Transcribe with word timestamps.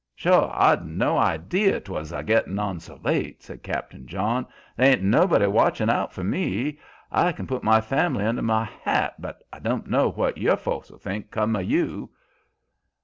"Sho! 0.15 0.49
I'd 0.51 0.83
no 0.83 1.15
idee 1.19 1.79
'twas 1.79 2.11
a 2.11 2.23
gittin' 2.23 2.57
on 2.57 2.79
so 2.79 2.99
late," 3.03 3.43
said 3.43 3.61
Captain 3.61 4.07
John. 4.07 4.47
"There 4.75 4.89
ain't 4.97 5.03
anybody 5.13 5.45
watchin' 5.45 5.91
out 5.91 6.11
for 6.11 6.23
me. 6.23 6.79
I 7.11 7.31
kin 7.33 7.45
put 7.45 7.61
my 7.63 7.81
family 7.81 8.25
under 8.25 8.41
my 8.41 8.63
hat, 8.65 9.21
but 9.21 9.43
I 9.53 9.59
don' 9.59 9.83
know 9.85 10.09
what 10.09 10.39
your 10.39 10.57
folks'll 10.57 10.97
think's 10.97 11.29
come 11.29 11.55
o' 11.55 11.59
you. 11.59 12.09